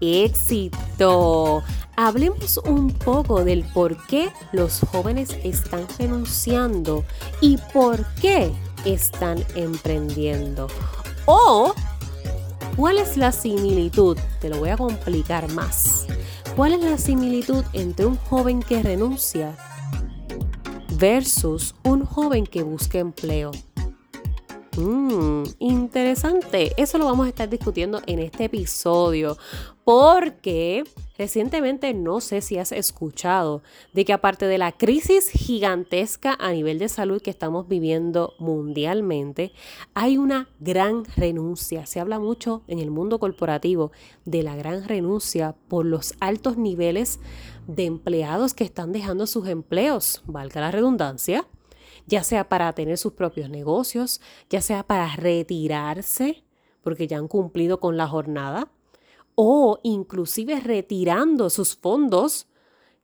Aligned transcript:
éxito. 0.00 1.62
Hablemos 1.96 2.58
un 2.58 2.92
poco 2.92 3.44
del 3.44 3.64
por 3.64 3.96
qué 4.06 4.30
los 4.52 4.80
jóvenes 4.80 5.30
están 5.42 5.86
renunciando 5.98 7.04
y 7.40 7.58
por 7.72 8.04
qué 8.16 8.52
están 8.84 9.42
emprendiendo. 9.54 10.68
O 11.24 11.74
cuál 12.76 12.98
es 12.98 13.16
la 13.16 13.32
similitud, 13.32 14.18
te 14.40 14.50
lo 14.50 14.58
voy 14.58 14.70
a 14.70 14.76
complicar 14.76 15.50
más. 15.52 16.06
¿Cuál 16.54 16.72
es 16.72 16.80
la 16.82 16.98
similitud 16.98 17.64
entre 17.72 18.06
un 18.06 18.16
joven 18.16 18.62
que 18.62 18.82
renuncia 18.82 19.56
versus 20.98 21.74
un 21.82 22.04
joven 22.04 22.46
que 22.46 22.62
busca 22.62 22.98
empleo? 22.98 23.52
Mmm, 24.76 25.44
interesante. 25.58 26.72
Eso 26.76 26.98
lo 26.98 27.06
vamos 27.06 27.26
a 27.26 27.28
estar 27.30 27.48
discutiendo 27.48 28.00
en 28.06 28.18
este 28.18 28.44
episodio. 28.44 29.38
Porque 29.86 30.82
recientemente 31.16 31.94
no 31.94 32.20
sé 32.20 32.40
si 32.40 32.58
has 32.58 32.72
escuchado 32.72 33.62
de 33.92 34.04
que 34.04 34.12
aparte 34.12 34.46
de 34.46 34.58
la 34.58 34.72
crisis 34.72 35.30
gigantesca 35.30 36.36
a 36.40 36.50
nivel 36.50 36.80
de 36.80 36.88
salud 36.88 37.22
que 37.22 37.30
estamos 37.30 37.68
viviendo 37.68 38.34
mundialmente, 38.40 39.52
hay 39.94 40.18
una 40.18 40.48
gran 40.58 41.04
renuncia. 41.16 41.86
Se 41.86 42.00
habla 42.00 42.18
mucho 42.18 42.64
en 42.66 42.80
el 42.80 42.90
mundo 42.90 43.20
corporativo 43.20 43.92
de 44.24 44.42
la 44.42 44.56
gran 44.56 44.88
renuncia 44.88 45.54
por 45.68 45.86
los 45.86 46.14
altos 46.18 46.56
niveles 46.56 47.20
de 47.68 47.84
empleados 47.84 48.54
que 48.54 48.64
están 48.64 48.90
dejando 48.90 49.28
sus 49.28 49.46
empleos, 49.46 50.24
valga 50.26 50.62
la 50.62 50.72
redundancia, 50.72 51.46
ya 52.08 52.24
sea 52.24 52.48
para 52.48 52.72
tener 52.72 52.98
sus 52.98 53.12
propios 53.12 53.50
negocios, 53.50 54.20
ya 54.50 54.60
sea 54.60 54.82
para 54.82 55.14
retirarse 55.14 56.42
porque 56.82 57.06
ya 57.06 57.18
han 57.18 57.28
cumplido 57.28 57.78
con 57.78 57.96
la 57.96 58.08
jornada, 58.08 58.72
o 59.36 59.78
inclusive 59.84 60.58
retirando 60.58 61.48
sus 61.48 61.76
fondos 61.76 62.48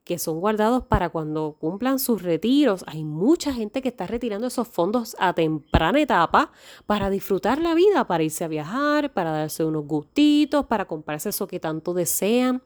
que 0.05 0.19
son 0.19 0.41
guardados 0.41 0.85
para 0.85 1.11
cuando 1.11 1.57
cumplan 1.61 1.99
sus 1.99 2.23
retiros. 2.23 2.85
Hay 2.89 3.05
mucha 3.05 3.53
gente 3.53 3.83
que 3.83 3.89
está 3.89 4.07
retirando 4.07 4.49
esos 4.49 4.67
fondos 4.67 5.15
a 5.19 5.33
temprana 5.33 6.01
etapa 6.01 6.51
para 6.87 7.09
disfrutar 7.09 7.61
la 7.61 7.75
vida, 7.75 8.07
para 8.07 8.25
irse 8.25 8.45
a 8.45 8.49
viajar, 8.49 9.13
para 9.13 9.31
darse 9.31 9.65
unos 9.65 9.87
gustitos, 9.87 10.67
para 10.67 10.87
comprarse 10.87 11.29
eso 11.29 11.47
que 11.47 11.61
tanto 11.61 11.95
desean. 11.95 12.63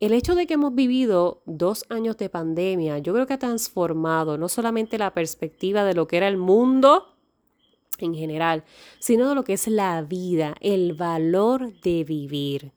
El 0.00 0.12
hecho 0.12 0.34
de 0.34 0.46
que 0.46 0.54
hemos 0.54 0.74
vivido 0.74 1.42
dos 1.46 1.86
años 1.88 2.18
de 2.18 2.28
pandemia, 2.28 2.98
yo 2.98 3.14
creo 3.14 3.26
que 3.26 3.34
ha 3.34 3.38
transformado 3.38 4.36
no 4.36 4.50
solamente 4.50 4.98
la 4.98 5.14
perspectiva 5.14 5.82
de 5.84 5.94
lo 5.94 6.06
que 6.06 6.18
era 6.18 6.28
el 6.28 6.36
mundo, 6.36 7.14
en 7.98 8.14
general, 8.14 8.64
sino 8.98 9.30
de 9.30 9.34
lo 9.34 9.44
que 9.44 9.54
es 9.54 9.66
la 9.68 10.02
vida, 10.02 10.54
el 10.60 10.92
valor 10.92 11.72
de 11.80 12.04
vivir. 12.04 12.75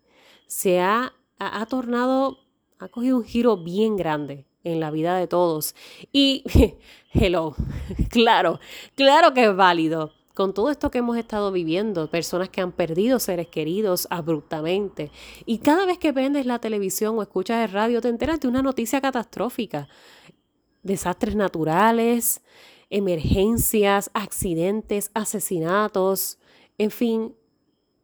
Se 0.50 0.80
ha, 0.80 1.14
ha, 1.38 1.66
tornado 1.68 2.40
ha 2.80 2.88
cogido 2.88 3.18
un 3.18 3.24
giro 3.24 3.56
bien 3.58 3.96
grande 3.96 4.48
en 4.64 4.80
la 4.80 4.90
vida 4.90 5.16
de 5.16 5.28
todos. 5.28 5.76
Y, 6.12 6.44
hello, 7.14 7.56
claro, 8.10 8.60
claro 8.96 9.34
que 9.36 9.46
es 9.46 9.56
válido. 9.56 10.12
Con 10.34 10.56
todo 10.56 10.72
esto 10.72 10.90
que 10.90 10.98
hemos 10.98 11.18
estado 11.18 11.52
viviendo, 11.52 12.10
personas 12.10 12.50
que 12.50 12.62
han 12.62 12.72
perdido 12.72 13.20
seres 13.20 13.48
queridos 13.48 14.08
abruptamente. 14.10 15.12
Y 15.46 15.60
cada 15.60 15.86
vez 15.86 16.00
que 16.00 16.14
prendes 16.14 16.48
la 16.48 16.58
televisión 16.58 17.20
o 17.20 17.22
escuchas 17.22 17.64
el 17.64 17.72
radio, 17.72 18.02
te 18.02 18.08
enteras 18.08 18.40
de 18.40 18.48
una 18.48 18.64
noticia 18.64 19.02
catastrófica. 19.02 19.88
Desastres 20.82 21.36
naturales, 21.36 22.42
emergencias, 22.90 24.10
accidentes, 24.16 25.12
asesinatos, 25.14 26.40
en 26.80 26.90
fin, 26.90 27.36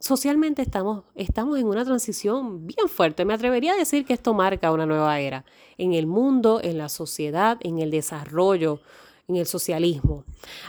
socialmente 0.05 0.61
estamos, 0.61 1.03
estamos 1.15 1.57
en 1.57 1.65
una 1.65 1.83
transición 1.83 2.67
bien 2.67 2.87
fuerte. 2.87 3.25
Me 3.25 3.33
atrevería 3.33 3.73
a 3.73 3.75
decir 3.75 4.05
que 4.05 4.13
esto 4.13 4.35
marca 4.35 4.71
una 4.71 4.85
nueva 4.85 5.19
era 5.19 5.45
en 5.79 5.93
el 5.93 6.05
mundo, 6.05 6.59
en 6.61 6.77
la 6.77 6.89
sociedad, 6.89 7.57
en 7.61 7.79
el 7.79 7.89
desarrollo, 7.89 8.81
en 9.27 9.37
el 9.37 9.47
socialismo. 9.47 10.23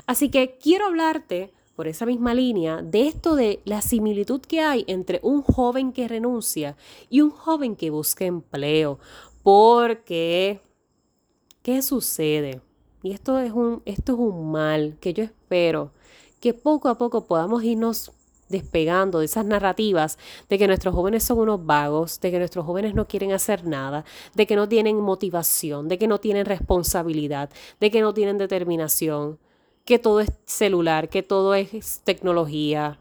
Así 0.06 0.30
que 0.30 0.56
quiero 0.56 0.86
hablarte 0.86 1.52
por 1.74 1.86
esa 1.86 2.06
misma 2.06 2.32
línea 2.32 2.80
de 2.80 3.08
esto 3.08 3.36
de 3.36 3.60
la 3.66 3.82
similitud 3.82 4.40
que 4.40 4.62
hay 4.62 4.86
entre 4.88 5.20
un 5.22 5.42
joven 5.42 5.92
que 5.92 6.08
renuncia 6.08 6.74
y 7.10 7.20
un 7.20 7.30
joven 7.30 7.76
que 7.76 7.90
busca 7.90 8.24
empleo. 8.24 8.98
Porque, 9.42 10.60
¿qué 11.62 11.82
sucede? 11.82 12.62
Y 13.02 13.12
esto 13.12 13.38
es 13.38 13.52
un, 13.52 13.82
esto 13.84 14.14
es 14.14 14.18
un 14.18 14.50
mal 14.50 14.96
que 14.98 15.12
yo 15.12 15.22
espero 15.22 15.92
que 16.40 16.54
poco 16.54 16.88
a 16.88 16.96
poco 16.96 17.26
podamos 17.26 17.64
irnos 17.64 18.12
despegando 18.48 19.18
de 19.18 19.26
esas 19.26 19.44
narrativas 19.44 20.18
de 20.48 20.58
que 20.58 20.66
nuestros 20.66 20.94
jóvenes 20.94 21.24
son 21.24 21.38
unos 21.38 21.64
vagos, 21.64 22.20
de 22.20 22.30
que 22.30 22.38
nuestros 22.38 22.64
jóvenes 22.64 22.94
no 22.94 23.06
quieren 23.06 23.32
hacer 23.32 23.66
nada, 23.66 24.04
de 24.34 24.46
que 24.46 24.56
no 24.56 24.68
tienen 24.68 25.00
motivación, 25.00 25.88
de 25.88 25.98
que 25.98 26.06
no 26.06 26.18
tienen 26.18 26.46
responsabilidad, 26.46 27.50
de 27.80 27.90
que 27.90 28.00
no 28.00 28.14
tienen 28.14 28.38
determinación, 28.38 29.38
que 29.84 29.98
todo 29.98 30.20
es 30.20 30.30
celular, 30.44 31.08
que 31.08 31.22
todo 31.22 31.54
es 31.54 32.00
tecnología. 32.04 32.98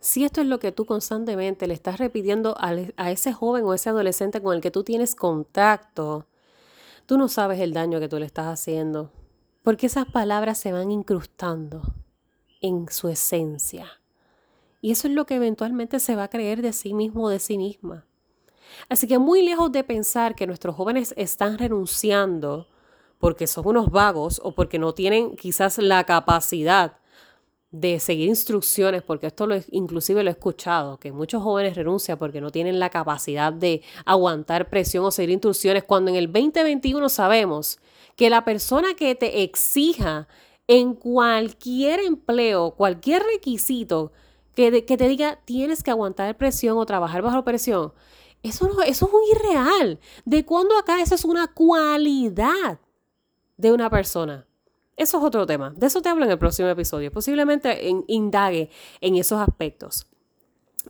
Si 0.00 0.24
esto 0.24 0.40
es 0.40 0.46
lo 0.46 0.58
que 0.58 0.72
tú 0.72 0.84
constantemente 0.84 1.66
le 1.66 1.74
estás 1.74 1.98
repitiendo 1.98 2.56
a, 2.58 3.10
ese 3.10 3.32
joven 3.32 3.64
o 3.64 3.72
ese 3.72 3.88
adolescente 3.88 4.42
con 4.42 4.54
el 4.54 4.60
que 4.60 4.70
tú 4.70 4.84
tienes 4.84 5.14
contacto, 5.14 6.26
tú 7.06 7.16
no 7.16 7.28
sabes 7.28 7.60
el 7.60 7.72
daño 7.72 8.00
que 8.00 8.08
tú 8.08 8.18
le 8.18 8.26
estás 8.26 8.46
haciendo, 8.46 9.10
porque 9.62 9.86
esas 9.86 10.06
palabras 10.06 10.58
se 10.58 10.72
van 10.72 10.90
incrustando 10.90 11.82
en 12.60 12.88
su 12.90 13.08
esencia 13.08 14.03
y 14.84 14.90
eso 14.90 15.08
es 15.08 15.14
lo 15.14 15.24
que 15.24 15.36
eventualmente 15.36 15.98
se 15.98 16.14
va 16.14 16.24
a 16.24 16.28
creer 16.28 16.60
de 16.60 16.74
sí 16.74 16.92
mismo 16.92 17.24
o 17.24 17.28
de 17.30 17.38
sí 17.38 17.56
misma. 17.56 18.04
Así 18.90 19.08
que 19.08 19.18
muy 19.18 19.40
lejos 19.40 19.72
de 19.72 19.82
pensar 19.82 20.34
que 20.34 20.46
nuestros 20.46 20.76
jóvenes 20.76 21.14
están 21.16 21.56
renunciando 21.56 22.68
porque 23.18 23.46
son 23.46 23.66
unos 23.66 23.90
vagos 23.90 24.42
o 24.44 24.54
porque 24.54 24.78
no 24.78 24.92
tienen 24.92 25.36
quizás 25.36 25.78
la 25.78 26.04
capacidad 26.04 26.98
de 27.70 27.98
seguir 27.98 28.28
instrucciones, 28.28 29.02
porque 29.02 29.28
esto 29.28 29.46
lo, 29.46 29.56
inclusive 29.70 30.22
lo 30.22 30.28
he 30.28 30.32
escuchado, 30.32 30.98
que 30.98 31.12
muchos 31.12 31.42
jóvenes 31.42 31.76
renuncian 31.76 32.18
porque 32.18 32.42
no 32.42 32.50
tienen 32.50 32.78
la 32.78 32.90
capacidad 32.90 33.54
de 33.54 33.80
aguantar 34.04 34.68
presión 34.68 35.06
o 35.06 35.10
seguir 35.10 35.30
instrucciones, 35.30 35.84
cuando 35.84 36.10
en 36.10 36.18
el 36.18 36.30
2021 36.30 37.08
sabemos 37.08 37.78
que 38.16 38.28
la 38.28 38.44
persona 38.44 38.92
que 38.92 39.14
te 39.14 39.44
exija 39.44 40.28
en 40.66 40.92
cualquier 40.92 42.00
empleo, 42.00 42.72
cualquier 42.72 43.22
requisito, 43.22 44.12
que, 44.54 44.82
te 44.82 45.08
diga 45.08 45.38
tienes 45.44 45.82
que 45.82 45.90
aguantar 45.90 46.36
presión 46.36 46.78
o 46.78 46.86
trabajar 46.86 47.22
bajo 47.22 47.44
presión. 47.44 47.92
Eso, 48.42 48.68
no, 48.68 48.82
eso 48.82 49.06
es 49.06 49.12
un 49.12 49.20
irreal. 49.32 50.00
¿De 50.24 50.44
cuándo 50.44 50.76
acá 50.76 51.00
eso 51.00 51.14
es 51.14 51.24
una 51.24 51.48
cualidad 51.48 52.78
de 53.56 53.72
una 53.72 53.88
persona? 53.90 54.46
Eso 54.96 55.18
es 55.18 55.24
otro 55.24 55.46
tema. 55.46 55.72
De 55.76 55.86
eso 55.86 56.02
te 56.02 56.08
hablo 56.08 56.24
en 56.24 56.30
el 56.30 56.38
próximo 56.38 56.68
episodio. 56.68 57.10
Posiblemente 57.10 57.88
indague 58.06 58.70
en 59.00 59.16
esos 59.16 59.40
aspectos. 59.40 60.06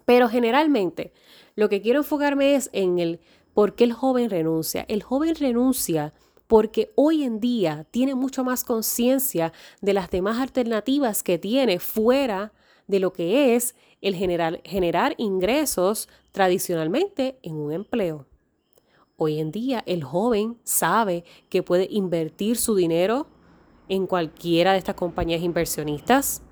Pero 0.04 0.28
generalmente 0.28 1.12
lo 1.54 1.68
que 1.68 1.80
quiero 1.80 2.00
enfocarme 2.00 2.56
es 2.56 2.68
en 2.72 2.98
el 2.98 3.20
por 3.54 3.74
qué 3.76 3.84
el 3.84 3.92
joven 3.92 4.28
renuncia. 4.28 4.84
El 4.88 5.02
joven 5.02 5.34
renuncia 5.36 6.12
porque 6.46 6.92
hoy 6.96 7.24
en 7.24 7.40
día 7.40 7.86
tiene 7.90 8.14
mucho 8.14 8.44
más 8.44 8.64
conciencia 8.64 9.52
de 9.80 9.94
las 9.94 10.10
demás 10.10 10.40
alternativas 10.40 11.22
que 11.22 11.38
tiene 11.38 11.78
fuera 11.78 12.46
de 12.46 12.63
lo 12.88 13.12
que 13.12 13.54
es 13.54 13.74
el 14.00 14.14
generar, 14.14 14.60
generar 14.64 15.14
ingresos 15.18 16.08
tradicionalmente 16.32 17.38
en 17.42 17.56
un 17.56 17.72
empleo. 17.72 18.26
Hoy 19.16 19.38
en 19.38 19.50
día 19.50 19.82
el 19.86 20.02
joven 20.04 20.58
sabe 20.64 21.24
que 21.48 21.62
puede 21.62 21.86
invertir 21.90 22.56
su 22.56 22.74
dinero 22.74 23.26
en 23.88 24.06
cualquiera 24.06 24.72
de 24.72 24.78
estas 24.78 24.94
compañías 24.94 25.42
inversionistas, 25.42 26.42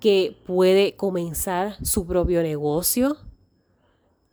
que 0.00 0.36
puede 0.46 0.94
comenzar 0.94 1.76
su 1.84 2.06
propio 2.06 2.42
negocio, 2.42 3.16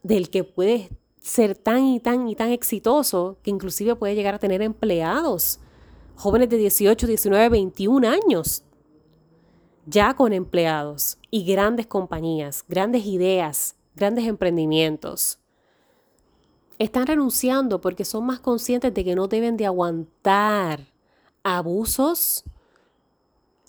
del 0.04 0.30
que 0.30 0.44
puede 0.44 0.90
ser 1.20 1.58
tan 1.58 1.86
y 1.86 2.00
tan 2.00 2.28
y 2.28 2.36
tan 2.36 2.52
exitoso 2.52 3.40
que 3.42 3.50
inclusive 3.50 3.96
puede 3.96 4.14
llegar 4.14 4.36
a 4.36 4.40
tener 4.40 4.62
empleados, 4.62 5.60
jóvenes 6.16 6.50
de 6.50 6.58
18, 6.58 7.08
19, 7.08 7.50
21 7.50 8.08
años 8.08 8.64
ya 9.86 10.16
con 10.16 10.34
empleados 10.34 11.18
y 11.30 11.46
grandes 11.46 11.88
compañías, 11.88 12.66
grandes 12.68 13.06
ideas, 13.06 13.76
grandes 13.96 14.26
emprendimientos. 14.26 15.40
Están 16.78 17.08
renunciando 17.08 17.80
porque 17.80 18.04
son 18.04 18.26
más 18.26 18.40
conscientes 18.40 18.94
de 18.94 19.04
que 19.04 19.16
no 19.16 19.28
deben 19.28 19.58
de 19.58 19.66
aguantar 19.66 20.82
abusos 21.44 22.44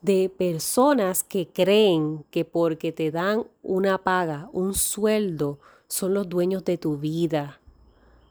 de 0.02 0.28
personas 0.28 1.22
que 1.22 1.48
creen 1.48 2.24
que 2.30 2.44
porque 2.44 2.92
te 2.92 3.10
dan 3.10 3.44
una 3.62 3.98
paga, 3.98 4.48
un 4.52 4.74
sueldo, 4.74 5.58
son 5.88 6.14
los 6.14 6.28
dueños 6.28 6.64
de 6.64 6.78
tu 6.78 6.96
vida. 6.96 7.60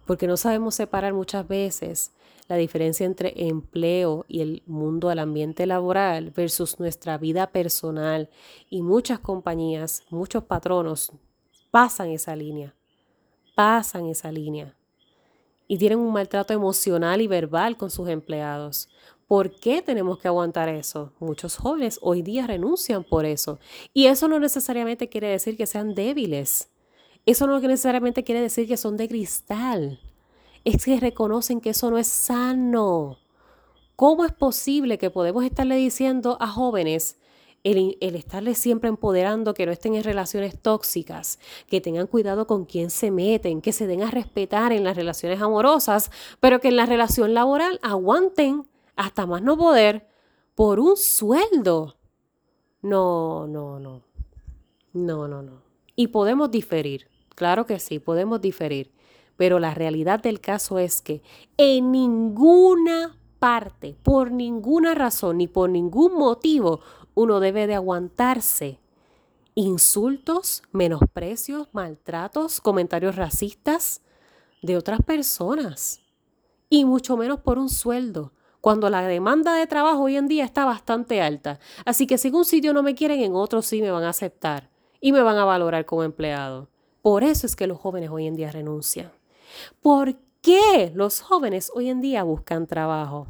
Porque 0.05 0.27
no 0.27 0.37
sabemos 0.37 0.75
separar 0.75 1.13
muchas 1.13 1.47
veces 1.47 2.11
la 2.47 2.57
diferencia 2.57 3.05
entre 3.05 3.33
empleo 3.47 4.25
y 4.27 4.41
el 4.41 4.63
mundo 4.65 5.09
del 5.09 5.19
ambiente 5.19 5.65
laboral 5.65 6.31
versus 6.31 6.79
nuestra 6.79 7.17
vida 7.17 7.47
personal. 7.47 8.29
Y 8.69 8.81
muchas 8.81 9.19
compañías, 9.19 10.03
muchos 10.09 10.43
patronos 10.43 11.11
pasan 11.71 12.09
esa 12.09 12.35
línea, 12.35 12.75
pasan 13.55 14.07
esa 14.07 14.31
línea. 14.31 14.75
Y 15.67 15.79
tienen 15.79 15.97
un 15.97 16.13
maltrato 16.13 16.53
emocional 16.53 17.21
y 17.21 17.27
verbal 17.27 17.75
con 17.77 17.89
sus 17.89 18.07
empleados. 18.09 18.87
¿Por 19.27 19.59
qué 19.59 19.81
tenemos 19.81 20.19
que 20.19 20.27
aguantar 20.27 20.69
eso? 20.69 21.13
Muchos 21.19 21.57
jóvenes 21.57 21.97
hoy 22.03 22.21
día 22.21 22.45
renuncian 22.45 23.03
por 23.03 23.25
eso. 23.25 23.59
Y 23.91 24.05
eso 24.05 24.27
no 24.27 24.39
necesariamente 24.39 25.09
quiere 25.09 25.29
decir 25.29 25.57
que 25.57 25.65
sean 25.65 25.95
débiles. 25.95 26.69
Eso 27.25 27.47
no 27.47 27.59
necesariamente 27.59 28.23
quiere 28.23 28.41
decir 28.41 28.67
que 28.67 28.77
son 28.77 28.97
de 28.97 29.07
cristal 29.07 29.99
es 30.65 30.83
que 30.83 30.99
reconocen 30.99 31.61
que 31.61 31.69
eso 31.69 31.89
no 31.89 31.97
es 31.97 32.07
sano. 32.07 33.19
¿Cómo 33.95 34.25
es 34.25 34.33
posible 34.33 34.97
que 34.97 35.09
podemos 35.09 35.45
estarle 35.45 35.75
diciendo 35.77 36.37
a 36.41 36.47
jóvenes 36.47 37.17
el, 37.63 37.97
el, 38.01 38.15
estarles 38.15 38.57
siempre 38.57 38.89
empoderando 38.89 39.53
que 39.53 39.65
no 39.65 39.71
estén 39.71 39.95
en 39.95 40.03
relaciones 40.03 40.59
tóxicas, 40.59 41.39
que 41.67 41.81
tengan 41.81 42.07
cuidado 42.07 42.45
con 42.45 42.65
quién 42.65 42.89
se 42.89 43.09
meten, 43.09 43.61
que 43.61 43.71
se 43.71 43.87
den 43.87 44.03
a 44.03 44.11
respetar 44.11 44.71
en 44.71 44.83
las 44.83 44.95
relaciones 44.97 45.41
amorosas, 45.41 46.11
pero 46.39 46.59
que 46.59 46.67
en 46.67 46.75
la 46.75 46.85
relación 46.85 47.33
laboral 47.33 47.79
aguanten 47.81 48.67
hasta 48.95 49.25
más 49.25 49.41
no 49.41 49.57
poder 49.57 50.07
por 50.55 50.79
un 50.79 50.97
sueldo? 50.97 51.95
No, 52.81 53.47
no, 53.47 53.79
no. 53.79 54.03
No, 54.93 55.27
no, 55.27 55.41
no. 55.41 55.61
Y 55.95 56.07
podemos 56.07 56.51
diferir. 56.51 57.07
Claro 57.35 57.65
que 57.65 57.79
sí, 57.79 57.99
podemos 57.99 58.41
diferir. 58.41 58.94
Pero 59.37 59.59
la 59.59 59.73
realidad 59.73 60.21
del 60.21 60.39
caso 60.39 60.79
es 60.79 61.01
que 61.01 61.21
en 61.57 61.91
ninguna 61.91 63.17
parte, 63.39 63.95
por 64.01 64.31
ninguna 64.31 64.95
razón 64.95 65.37
ni 65.37 65.47
por 65.47 65.69
ningún 65.69 66.13
motivo, 66.15 66.79
uno 67.13 67.39
debe 67.39 67.67
de 67.67 67.75
aguantarse 67.75 68.79
insultos, 69.55 70.63
menosprecios, 70.71 71.69
maltratos, 71.71 72.59
comentarios 72.59 73.15
racistas 73.15 74.01
de 74.61 74.77
otras 74.77 75.01
personas. 75.01 76.01
Y 76.69 76.83
mucho 76.83 77.15
menos 77.15 77.39
por 77.39 77.57
un 77.57 77.69
sueldo, 77.69 78.33
cuando 78.59 78.89
la 78.89 79.03
demanda 79.03 79.53
de 79.53 79.67
trabajo 79.67 80.03
hoy 80.03 80.17
en 80.17 80.27
día 80.27 80.43
está 80.43 80.65
bastante 80.65 81.21
alta. 81.21 81.59
Así 81.85 82.05
que 82.05 82.17
si 82.17 82.27
en 82.27 82.35
un 82.35 82.45
sitio 82.45 82.73
no 82.73 82.83
me 82.83 82.95
quieren, 82.95 83.21
en 83.21 83.35
otro 83.35 83.61
sí 83.61 83.81
me 83.81 83.91
van 83.91 84.03
a 84.03 84.09
aceptar 84.09 84.69
y 84.99 85.11
me 85.11 85.21
van 85.21 85.37
a 85.37 85.45
valorar 85.45 85.85
como 85.85 86.03
empleado. 86.03 86.69
Por 87.01 87.23
eso 87.23 87.45
es 87.45 87.55
que 87.55 87.67
los 87.67 87.77
jóvenes 87.77 88.09
hoy 88.09 88.27
en 88.27 88.35
día 88.35 88.51
renuncian. 88.51 89.11
¿Por 89.81 90.15
qué 90.41 90.91
los 90.93 91.21
jóvenes 91.21 91.71
hoy 91.73 91.89
en 91.89 92.01
día 92.01 92.23
buscan 92.23 92.67
trabajo? 92.67 93.27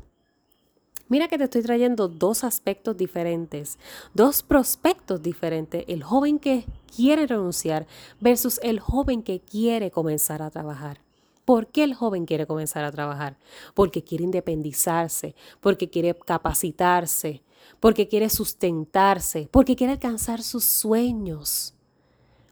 Mira 1.08 1.28
que 1.28 1.38
te 1.38 1.44
estoy 1.44 1.62
trayendo 1.62 2.08
dos 2.08 2.44
aspectos 2.44 2.98
diferentes, 2.98 3.78
dos 4.16 4.42
prospectos 4.42 5.22
diferentes, 5.22 5.86
el 5.88 6.02
joven 6.02 6.40
que 6.40 6.66
quiere 6.96 7.28
renunciar 7.28 7.86
versus 8.20 8.60
el 8.64 8.80
joven 8.80 9.22
que 9.22 9.40
quiere 9.40 9.92
comenzar 9.92 10.42
a 10.42 10.50
trabajar. 10.50 11.00
¿Por 11.46 11.68
qué 11.68 11.84
el 11.84 11.94
joven 11.94 12.26
quiere 12.26 12.48
comenzar 12.48 12.84
a 12.84 12.92
trabajar? 12.92 13.38
Porque 13.76 14.04
quiere 14.04 14.24
independizarse, 14.24 15.36
porque 15.62 15.92
quiere 15.92 16.16
capacitarse, 16.16 17.44
porque 17.80 18.08
quiere 18.08 18.30
sustentarse, 18.32 19.48
porque 19.52 19.76
quiere 19.76 19.94
alcanzar 19.94 20.42
sus 20.42 20.64
sueños, 20.64 21.76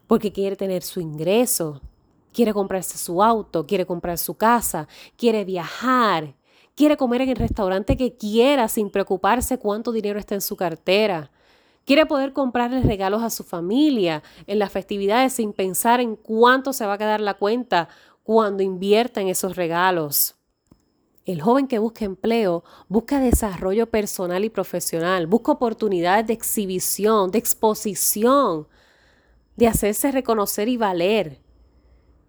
porque 0.06 0.32
quiere 0.32 0.54
tener 0.54 0.84
su 0.84 1.00
ingreso, 1.00 1.80
quiere 2.34 2.52
comprarse 2.52 2.98
su 2.98 3.22
auto, 3.22 3.66
quiere 3.66 3.86
comprar 3.86 4.18
su 4.18 4.34
casa, 4.34 4.88
quiere 5.16 5.44
viajar, 5.44 6.34
quiere 6.74 6.96
comer 6.96 7.22
en 7.22 7.30
el 7.30 7.36
restaurante 7.36 7.96
que 7.96 8.16
quiera 8.16 8.68
sin 8.68 8.90
preocuparse 8.90 9.58
cuánto 9.58 9.92
dinero 9.92 10.18
está 10.18 10.34
en 10.34 10.40
su 10.42 10.56
cartera. 10.56 11.30
Quiere 11.86 12.06
poder 12.06 12.32
comprarle 12.32 12.82
regalos 12.82 13.22
a 13.22 13.30
su 13.30 13.44
familia 13.44 14.22
en 14.46 14.58
las 14.58 14.72
festividades 14.72 15.34
sin 15.34 15.52
pensar 15.52 16.00
en 16.00 16.16
cuánto 16.16 16.72
se 16.72 16.84
va 16.84 16.94
a 16.94 16.98
quedar 16.98 17.20
la 17.20 17.34
cuenta 17.34 17.88
cuando 18.22 18.62
invierta 18.62 19.20
en 19.20 19.28
esos 19.28 19.54
regalos. 19.54 20.34
El 21.26 21.40
joven 21.40 21.68
que 21.68 21.78
busca 21.78 22.04
empleo 22.04 22.64
busca 22.88 23.20
desarrollo 23.20 23.86
personal 23.86 24.44
y 24.44 24.50
profesional, 24.50 25.26
busca 25.26 25.52
oportunidades 25.52 26.26
de 26.26 26.32
exhibición, 26.34 27.30
de 27.30 27.38
exposición, 27.38 28.66
de 29.56 29.68
hacerse 29.68 30.10
reconocer 30.10 30.68
y 30.68 30.76
valer 30.76 31.43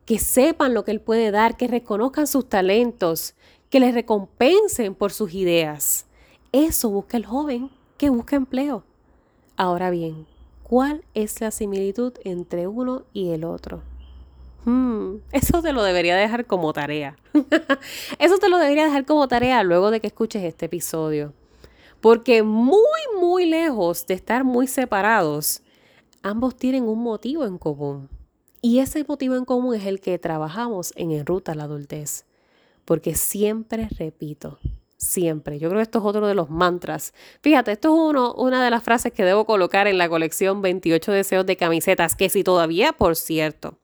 que 0.05 0.19
sepan 0.19 0.73
lo 0.73 0.85
que 0.85 0.91
Él 0.91 1.01
puede 1.01 1.31
dar, 1.31 1.57
que 1.57 1.67
reconozcan 1.67 2.27
sus 2.27 2.47
talentos, 2.47 3.35
que 3.69 3.79
les 3.79 3.93
recompensen 3.93 4.95
por 4.95 5.11
sus 5.11 5.33
ideas. 5.33 6.05
Eso 6.51 6.89
busca 6.89 7.17
el 7.17 7.25
joven 7.25 7.71
que 7.97 8.09
busca 8.09 8.35
empleo. 8.35 8.83
Ahora 9.57 9.89
bien, 9.89 10.27
¿cuál 10.63 11.03
es 11.13 11.41
la 11.41 11.51
similitud 11.51 12.13
entre 12.23 12.67
uno 12.67 13.03
y 13.13 13.31
el 13.31 13.43
otro? 13.43 13.81
Hmm, 14.65 15.17
eso 15.31 15.61
te 15.61 15.73
lo 15.73 15.83
debería 15.83 16.15
dejar 16.15 16.45
como 16.45 16.73
tarea. 16.73 17.15
eso 18.19 18.37
te 18.37 18.49
lo 18.49 18.57
debería 18.57 18.85
dejar 18.85 19.05
como 19.05 19.27
tarea 19.27 19.63
luego 19.63 19.91
de 19.91 19.99
que 19.99 20.07
escuches 20.07 20.43
este 20.43 20.65
episodio. 20.65 21.33
Porque 22.01 22.43
muy, 22.43 23.01
muy 23.19 23.45
lejos 23.45 24.05
de 24.05 24.13
estar 24.13 24.43
muy 24.43 24.67
separados, 24.67 25.61
ambos 26.21 26.55
tienen 26.55 26.83
un 26.83 26.99
motivo 26.99 27.45
en 27.45 27.57
común. 27.57 28.09
Y 28.65 28.79
ese 28.79 29.06
motivo 29.07 29.35
en 29.35 29.45
común 29.45 29.75
es 29.75 29.85
el 29.85 30.01
que 30.01 30.17
trabajamos 30.17 30.91
en 30.95 31.12
En 31.12 31.27
Ruta 31.27 31.51
a 31.51 31.56
la 31.56 31.65
Adultez. 31.65 32.25
Porque 32.83 33.13
siempre 33.13 33.88
repito, 33.95 34.57
siempre. 34.97 35.59
Yo 35.59 35.69
creo 35.69 35.77
que 35.77 35.83
esto 35.83 36.00
es 36.00 36.06
otro 36.06 36.25
de 36.25 36.33
los 36.33 36.50
mantras. 36.50 37.13
Fíjate, 37.41 37.73
esto 37.73 37.89
es 37.89 38.09
uno, 38.09 38.33
una 38.33 38.65
de 38.65 38.71
las 38.71 38.81
frases 38.81 39.13
que 39.13 39.23
debo 39.23 39.45
colocar 39.45 39.85
en 39.85 40.00
la 40.00 40.09
colección 40.09 40.63
28 40.63 41.12
deseos 41.12 41.45
de 41.45 41.57
camisetas, 41.57 42.15
que 42.15 42.27
si 42.27 42.44
todavía, 42.44 42.94
por 42.94 43.15
cierto, 43.15 43.77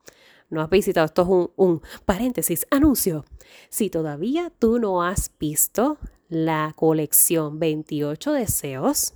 no 0.49 0.61
has 0.61 0.69
visitado, 0.71 1.05
esto 1.05 1.21
es 1.21 1.27
un, 1.27 1.51
un 1.57 1.81
paréntesis, 2.05 2.65
anuncio. 2.71 3.23
Si 3.69 3.91
todavía 3.91 4.51
tú 4.57 4.79
no 4.79 5.03
has 5.03 5.29
visto 5.39 5.99
la 6.27 6.73
colección 6.75 7.59
28 7.59 8.31
deseos, 8.33 9.13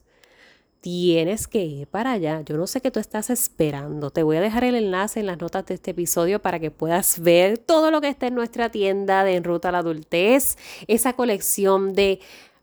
tienes 0.86 1.48
que 1.48 1.66
ir 1.66 1.88
para 1.88 2.12
allá. 2.12 2.42
Yo 2.42 2.58
no 2.58 2.68
sé 2.68 2.80
qué 2.80 2.92
tú 2.92 3.00
estás 3.00 3.32
esperando. 3.32 4.12
Te 4.12 4.22
voy 4.22 4.38
a 4.38 4.42
dejar 4.42 4.64
el 4.64 4.76
enlace 4.76 5.20
en 5.20 5.26
las 5.26 5.40
notas 5.40 5.66
de 5.66 5.74
este 5.74 5.92
episodio 5.92 6.44
para 6.44 6.60
que 6.60 6.70
puedas 6.70 7.22
ver 7.22 7.58
todo 7.58 7.90
lo 7.90 8.02
que 8.02 8.10
está 8.10 8.28
en 8.28 8.36
nuestra 8.36 8.70
tienda 8.70 9.24
de 9.24 9.36
En 9.36 9.44
Ruta 9.44 9.70
a 9.70 9.72
la 9.72 9.80
Adultez, 9.80 10.60
esa 10.86 11.14
colección 11.14 11.96
de 11.96 12.20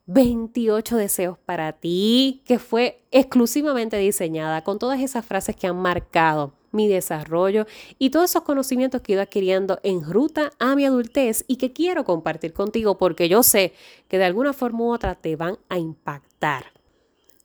28 0.06 0.98
deseos 0.98 1.36
para 1.36 1.72
ti, 1.72 2.42
que 2.44 2.60
fue 2.60 3.02
exclusivamente 3.10 3.96
diseñada 3.96 4.62
con 4.62 4.78
todas 4.78 5.00
esas 5.00 5.26
frases 5.26 5.56
que 5.56 5.66
han 5.66 5.78
marcado 5.78 6.52
mi 6.70 6.86
desarrollo 6.86 7.66
y 7.98 8.10
todos 8.10 8.30
esos 8.30 8.42
conocimientos 8.42 9.00
que 9.00 9.12
he 9.12 9.14
ido 9.14 9.22
adquiriendo 9.22 9.80
en 9.82 10.04
ruta 10.04 10.52
a 10.60 10.76
mi 10.76 10.86
adultez 10.86 11.44
y 11.48 11.56
que 11.56 11.72
quiero 11.72 12.04
compartir 12.04 12.52
contigo 12.52 12.98
porque 12.98 13.28
yo 13.28 13.42
sé 13.42 13.72
que 14.06 14.18
de 14.18 14.26
alguna 14.26 14.52
forma 14.52 14.84
u 14.84 14.92
otra 14.92 15.16
te 15.16 15.34
van 15.34 15.58
a 15.68 15.78
impactar. 15.78 16.71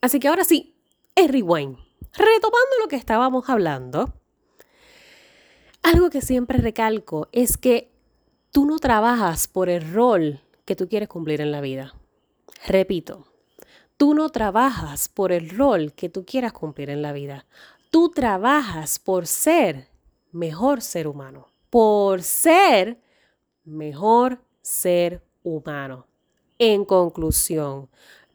Así 0.00 0.20
que 0.20 0.28
ahora 0.28 0.44
sí, 0.44 0.76
es 1.14 1.30
rewind. 1.30 1.76
Retomando 2.12 2.76
lo 2.80 2.88
que 2.88 2.96
estábamos 2.96 3.48
hablando, 3.48 4.14
algo 5.82 6.10
que 6.10 6.20
siempre 6.20 6.58
recalco 6.58 7.28
es 7.32 7.56
que 7.56 7.90
tú 8.50 8.66
no 8.66 8.78
trabajas 8.78 9.48
por 9.48 9.68
el 9.68 9.92
rol 9.92 10.40
que 10.64 10.76
tú 10.76 10.88
quieres 10.88 11.08
cumplir 11.08 11.40
en 11.40 11.52
la 11.52 11.60
vida. 11.60 11.94
Repito, 12.66 13.26
tú 13.96 14.14
no 14.14 14.30
trabajas 14.30 15.08
por 15.08 15.32
el 15.32 15.50
rol 15.50 15.92
que 15.94 16.08
tú 16.08 16.24
quieras 16.24 16.52
cumplir 16.52 16.90
en 16.90 17.02
la 17.02 17.12
vida. 17.12 17.46
Tú 17.90 18.10
trabajas 18.10 18.98
por 18.98 19.26
ser 19.26 19.88
mejor 20.32 20.82
ser 20.82 21.08
humano, 21.08 21.48
por 21.70 22.22
ser 22.22 23.00
mejor 23.64 24.42
ser 24.60 25.24
humano. 25.42 26.06
En 26.58 26.84
conclusión, 26.84 27.88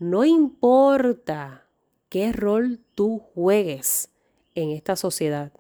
no 0.10 0.26
importa 0.26 1.66
qué 2.10 2.34
rol 2.34 2.82
tú 2.94 3.20
juegues 3.20 4.10
en 4.54 4.72
esta 4.72 4.98
sociedad. 4.98 5.54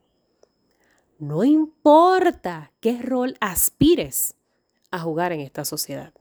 No 1.17 1.45
importa 1.45 2.73
qué 2.81 3.01
rol 3.01 3.37
aspires 3.39 4.35
a 4.91 4.99
jugar 4.99 5.31
en 5.31 5.39
esta 5.39 5.63
sociedad. 5.63 6.13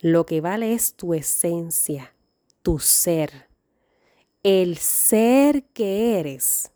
Lo 0.00 0.24
que 0.24 0.40
vale 0.40 0.72
es 0.72 0.94
tu 0.94 1.14
esencia, 1.14 2.14
tu 2.62 2.78
ser, 2.78 3.48
el 4.44 4.76
ser 4.76 5.64
que 5.64 6.20
eres. 6.20 6.70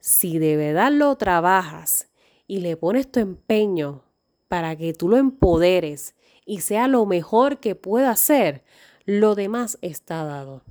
Si 0.00 0.38
de 0.38 0.58
verdad 0.58 0.92
lo 0.92 1.16
trabajas 1.16 2.10
y 2.46 2.60
le 2.60 2.76
pones 2.76 3.10
tu 3.10 3.20
empeño 3.20 4.04
para 4.48 4.76
que 4.76 4.92
tú 4.92 5.08
lo 5.08 5.16
empoderes 5.16 6.14
y 6.44 6.60
sea 6.60 6.88
lo 6.88 7.06
mejor 7.06 7.58
que 7.58 7.74
pueda 7.74 8.14
ser, 8.16 8.64
lo 9.04 9.34
demás 9.34 9.78
está 9.82 10.24
dado. 10.24 10.62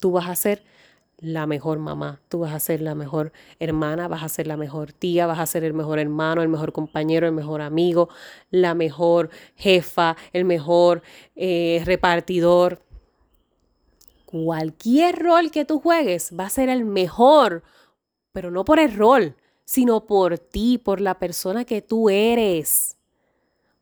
Tú 0.00 0.12
vas 0.12 0.28
a 0.28 0.36
ser 0.36 0.62
la 1.18 1.46
mejor 1.46 1.78
mamá, 1.78 2.20
tú 2.28 2.40
vas 2.40 2.52
a 2.52 2.60
ser 2.60 2.82
la 2.82 2.94
mejor 2.94 3.32
hermana, 3.58 4.06
vas 4.06 4.22
a 4.22 4.28
ser 4.28 4.46
la 4.46 4.56
mejor 4.56 4.92
tía, 4.92 5.26
vas 5.26 5.38
a 5.38 5.46
ser 5.46 5.64
el 5.64 5.72
mejor 5.72 5.98
hermano, 5.98 6.42
el 6.42 6.48
mejor 6.48 6.72
compañero, 6.72 7.26
el 7.26 7.32
mejor 7.32 7.62
amigo, 7.62 8.10
la 8.50 8.74
mejor 8.74 9.30
jefa, 9.54 10.16
el 10.32 10.44
mejor 10.44 11.02
eh, 11.34 11.82
repartidor. 11.86 12.82
Cualquier 14.26 15.18
rol 15.18 15.50
que 15.50 15.64
tú 15.64 15.80
juegues 15.80 16.32
va 16.38 16.46
a 16.46 16.50
ser 16.50 16.68
el 16.68 16.84
mejor, 16.84 17.62
pero 18.32 18.50
no 18.50 18.64
por 18.64 18.78
el 18.78 18.94
rol, 18.94 19.36
sino 19.64 20.06
por 20.06 20.38
ti, 20.38 20.76
por 20.76 21.00
la 21.00 21.18
persona 21.18 21.64
que 21.64 21.80
tú 21.80 22.10
eres. 22.10 22.95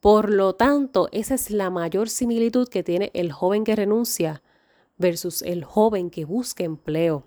Por 0.05 0.29
lo 0.29 0.55
tanto, 0.55 1.09
esa 1.13 1.35
es 1.35 1.51
la 1.51 1.71
mayor 1.71 2.11
similitud 2.11 2.69
que 2.69 2.83
tiene 2.83 3.11
el 3.15 3.33
joven 3.33 3.65
que 3.65 3.75
renuncia 3.75 4.43
versus 4.99 5.41
el 5.41 5.65
joven 5.65 6.11
que 6.11 6.27
busca 6.27 6.63
empleo. 6.63 7.25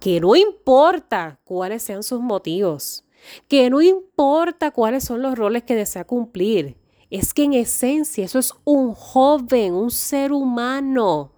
Que 0.00 0.18
no 0.18 0.34
importa 0.34 1.38
cuáles 1.44 1.84
sean 1.84 2.02
sus 2.02 2.18
motivos, 2.18 3.04
que 3.46 3.70
no 3.70 3.80
importa 3.80 4.72
cuáles 4.72 5.04
son 5.04 5.22
los 5.22 5.38
roles 5.38 5.62
que 5.62 5.76
desea 5.76 6.04
cumplir, 6.04 6.76
es 7.10 7.32
que 7.32 7.44
en 7.44 7.52
esencia 7.52 8.24
eso 8.24 8.40
es 8.40 8.52
un 8.64 8.92
joven, 8.92 9.72
un 9.72 9.92
ser 9.92 10.32
humano, 10.32 11.30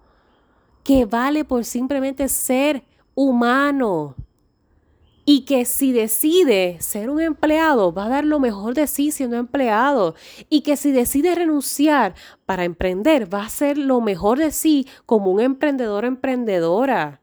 que 0.83 1.05
vale 1.05 1.45
por 1.45 1.65
simplemente 1.65 2.29
ser 2.29 2.83
humano 3.13 4.15
y 5.25 5.41
que 5.45 5.65
si 5.65 5.91
decide 5.91 6.77
ser 6.79 7.09
un 7.09 7.19
empleado, 7.19 7.91
va 7.91 8.05
a 8.05 8.09
dar 8.09 8.25
lo 8.25 8.39
mejor 8.39 8.75
de 8.75 8.85
sí 8.85 9.11
siendo 9.11 9.37
empleado, 9.37 10.13
y 10.49 10.61
que 10.61 10.77
si 10.77 10.91
decide 10.91 11.33
renunciar 11.33 12.13
para 12.45 12.63
emprender, 12.63 13.33
va 13.33 13.41
a 13.41 13.47
hacer 13.47 13.77
lo 13.79 14.01
mejor 14.01 14.37
de 14.37 14.51
sí 14.51 14.87
como 15.07 15.31
un 15.31 15.41
emprendedor 15.41 16.03
o 16.05 16.07
emprendedora. 16.07 17.21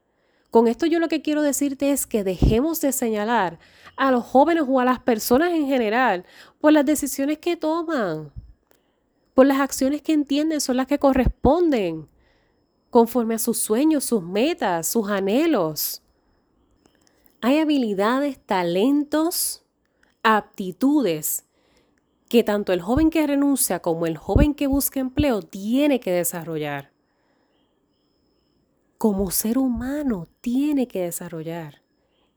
Con 0.51 0.67
esto 0.67 0.85
yo 0.85 0.99
lo 0.99 1.09
que 1.09 1.23
quiero 1.23 1.43
decirte 1.43 1.93
es 1.93 2.07
que 2.07 2.25
dejemos 2.25 2.81
de 2.81 2.93
señalar 2.93 3.59
a 3.97 4.11
los 4.11 4.25
jóvenes 4.25 4.65
o 4.69 4.81
a 4.81 4.85
las 4.85 4.99
personas 4.99 5.53
en 5.53 5.67
general 5.67 6.27
por 6.61 6.73
las 6.73 6.85
decisiones 6.85 7.39
que 7.39 7.57
toman, 7.57 8.33
por 9.33 9.47
las 9.47 9.61
acciones 9.61 10.03
que 10.03 10.13
entienden 10.13 10.61
son 10.61 10.77
las 10.77 10.87
que 10.87 10.99
corresponden, 10.99 12.09
conforme 12.91 13.37
a 13.37 13.39
sus 13.39 13.59
sueños, 13.59 14.05
sus 14.05 14.23
metas, 14.23 14.89
sus 14.89 15.09
anhelos. 15.09 16.02
Hay 17.45 17.59
habilidades, 17.59 18.39
talentos, 18.39 19.65
aptitudes 20.23 21.45
que 22.29 22.45
tanto 22.45 22.73
el 22.73 22.81
joven 22.81 23.11
que 23.11 23.27
renuncia 23.27 23.81
como 23.81 24.07
el 24.07 24.17
joven 24.17 24.55
que 24.55 24.69
busca 24.69 25.01
empleo 25.01 25.43
tiene 25.43 25.99
que 25.99 26.13
desarrollar. 26.13 26.93
Como 28.97 29.33
ser 29.33 29.59
humano 29.59 30.29
tiene 30.41 30.87
que 30.87 31.03
desarrollar 31.03 31.83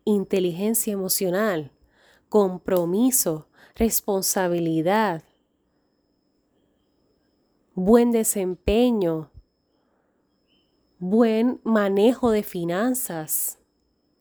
inteligencia 0.05 0.93
emocional, 0.93 1.71
compromiso, 2.27 3.47
responsabilidad, 3.75 5.23
buen 7.75 8.11
desempeño, 8.11 9.29
buen 10.97 11.61
manejo 11.63 12.31
de 12.31 12.41
finanzas 12.41 13.59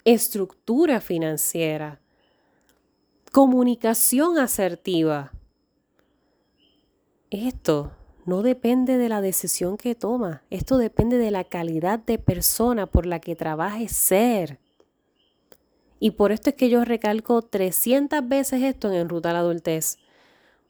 estructura 0.04 1.00
financiera, 1.00 1.98
comunicación 3.32 4.38
asertiva. 4.38 5.32
Esto 7.30 7.92
no 8.26 8.42
depende 8.42 8.98
de 8.98 9.08
la 9.08 9.22
decisión 9.22 9.78
que 9.78 9.94
toma, 9.94 10.42
esto 10.50 10.76
depende 10.76 11.16
de 11.16 11.30
la 11.30 11.44
calidad 11.44 11.98
de 11.98 12.18
persona 12.18 12.86
por 12.86 13.06
la 13.06 13.18
que 13.18 13.34
trabaje 13.34 13.88
ser. 13.88 14.60
Y 16.00 16.10
por 16.10 16.32
esto 16.32 16.50
es 16.50 16.56
que 16.56 16.68
yo 16.68 16.84
recalco 16.84 17.40
300 17.40 18.28
veces 18.28 18.62
esto 18.62 18.92
en 18.92 19.08
Ruta 19.08 19.30
a 19.30 19.32
la 19.32 19.38
Adultez, 19.38 19.96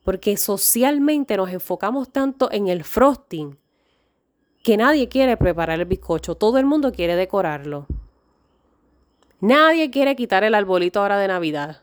porque 0.05 0.37
socialmente 0.37 1.37
nos 1.37 1.51
enfocamos 1.51 2.13
tanto 2.13 2.53
en 2.53 2.69
el 2.69 2.85
frosting 2.85 3.59
que 4.63 4.77
nadie 4.77 5.09
quiere 5.09 5.37
preparar 5.37 5.81
el 5.81 5.87
bizcocho, 5.87 6.37
todo 6.37 6.59
el 6.59 6.67
mundo 6.67 6.93
quiere 6.93 7.17
decorarlo. 7.17 7.89
Nadie 9.45 9.91
quiere 9.91 10.17
quitar 10.17 10.43
el 10.43 10.55
arbolito 10.55 11.01
ahora 11.01 11.19
de 11.19 11.29
Navidad. 11.29 11.77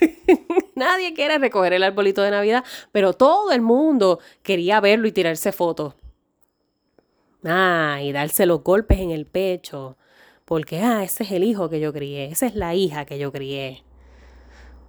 Nadie 0.74 1.12
quiere 1.12 1.36
recoger 1.36 1.74
el 1.74 1.82
arbolito 1.82 2.22
de 2.22 2.30
Navidad, 2.30 2.64
pero 2.92 3.12
todo 3.12 3.52
el 3.52 3.60
mundo 3.60 4.20
quería 4.42 4.80
verlo 4.80 5.06
y 5.06 5.12
tirarse 5.12 5.52
fotos. 5.52 5.92
Ah, 7.44 7.98
y 8.02 8.10
darse 8.12 8.46
los 8.46 8.62
golpes 8.62 9.00
en 9.00 9.10
el 9.10 9.26
pecho. 9.26 9.98
Porque, 10.46 10.78
ah, 10.78 11.04
ese 11.04 11.24
es 11.24 11.32
el 11.32 11.44
hijo 11.44 11.68
que 11.68 11.78
yo 11.78 11.92
crié, 11.92 12.24
esa 12.24 12.46
es 12.46 12.54
la 12.54 12.74
hija 12.74 13.04
que 13.04 13.18
yo 13.18 13.30
crié. 13.30 13.84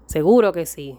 Seguro 0.06 0.54
que 0.54 0.66
sí. 0.66 0.98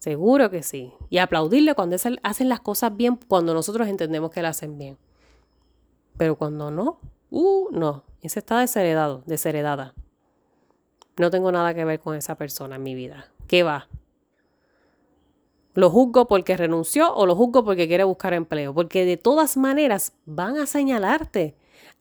Seguro 0.00 0.50
que 0.50 0.62
sí. 0.62 0.92
Y 1.08 1.16
aplaudirle 1.16 1.72
cuando 1.72 1.96
hacen 1.96 2.48
las 2.50 2.60
cosas 2.60 2.94
bien, 2.94 3.18
cuando 3.26 3.54
nosotros 3.54 3.88
entendemos 3.88 4.32
que 4.32 4.42
las 4.42 4.58
hacen 4.58 4.76
bien. 4.76 4.98
Pero 6.18 6.36
cuando 6.36 6.70
no, 6.70 7.00
uh, 7.30 7.70
no. 7.70 8.04
Ese 8.22 8.40
está 8.40 8.58
desheredado, 8.60 9.22
desheredada. 9.26 9.94
No 11.16 11.30
tengo 11.30 11.52
nada 11.52 11.74
que 11.74 11.84
ver 11.84 12.00
con 12.00 12.16
esa 12.16 12.36
persona 12.36 12.76
en 12.76 12.82
mi 12.82 12.94
vida. 12.94 13.26
¿Qué 13.46 13.62
va? 13.62 13.88
¿Lo 15.74 15.90
juzgo 15.90 16.26
porque 16.26 16.56
renunció 16.56 17.14
o 17.14 17.26
lo 17.26 17.36
juzgo 17.36 17.64
porque 17.64 17.86
quiere 17.86 18.04
buscar 18.04 18.34
empleo? 18.34 18.74
Porque 18.74 19.04
de 19.04 19.16
todas 19.16 19.56
maneras 19.56 20.12
van 20.26 20.56
a 20.56 20.66
señalarte. 20.66 21.56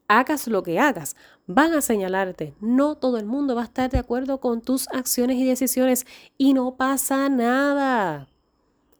Hagas 0.07 0.47
lo 0.47 0.63
que 0.63 0.79
hagas, 0.79 1.15
van 1.45 1.73
a 1.73 1.81
señalarte. 1.81 2.55
No 2.59 2.95
todo 2.95 3.17
el 3.17 3.25
mundo 3.25 3.55
va 3.55 3.61
a 3.61 3.65
estar 3.65 3.89
de 3.89 3.99
acuerdo 3.99 4.39
con 4.39 4.61
tus 4.61 4.87
acciones 4.89 5.37
y 5.37 5.45
decisiones 5.45 6.07
y 6.37 6.53
no 6.53 6.75
pasa 6.75 7.29
nada. 7.29 8.29